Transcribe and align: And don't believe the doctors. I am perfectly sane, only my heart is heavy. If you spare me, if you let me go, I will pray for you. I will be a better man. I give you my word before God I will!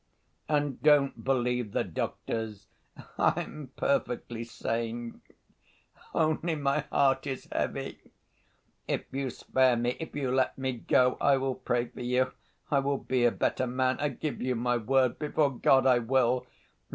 And 0.49 0.81
don't 0.81 1.23
believe 1.23 1.73
the 1.73 1.83
doctors. 1.83 2.65
I 3.19 3.39
am 3.41 3.71
perfectly 3.75 4.43
sane, 4.43 5.21
only 6.15 6.55
my 6.55 6.79
heart 6.91 7.27
is 7.27 7.47
heavy. 7.51 8.01
If 8.87 9.03
you 9.11 9.29
spare 9.29 9.75
me, 9.75 9.97
if 9.99 10.15
you 10.15 10.31
let 10.31 10.57
me 10.57 10.73
go, 10.73 11.17
I 11.21 11.37
will 11.37 11.53
pray 11.53 11.85
for 11.85 12.01
you. 12.01 12.31
I 12.71 12.79
will 12.79 12.97
be 12.97 13.25
a 13.25 13.31
better 13.31 13.67
man. 13.67 13.99
I 13.99 14.09
give 14.09 14.41
you 14.41 14.55
my 14.55 14.77
word 14.77 15.19
before 15.19 15.51
God 15.55 15.85
I 15.85 15.99
will! 15.99 16.47